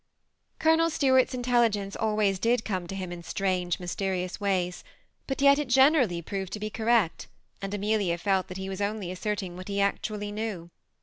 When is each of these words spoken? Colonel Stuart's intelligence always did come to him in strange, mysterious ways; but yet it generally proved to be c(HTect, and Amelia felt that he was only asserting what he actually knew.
Colonel 0.57 0.89
Stuart's 0.89 1.35
intelligence 1.35 1.95
always 1.95 2.39
did 2.39 2.65
come 2.65 2.87
to 2.87 2.95
him 2.95 3.11
in 3.11 3.21
strange, 3.21 3.79
mysterious 3.79 4.39
ways; 4.41 4.83
but 5.27 5.43
yet 5.43 5.59
it 5.59 5.67
generally 5.67 6.23
proved 6.23 6.51
to 6.53 6.59
be 6.59 6.71
c(HTect, 6.71 7.27
and 7.61 7.71
Amelia 7.71 8.17
felt 8.17 8.47
that 8.47 8.57
he 8.57 8.67
was 8.67 8.81
only 8.81 9.11
asserting 9.11 9.55
what 9.55 9.67
he 9.67 9.79
actually 9.79 10.31
knew. 10.31 10.71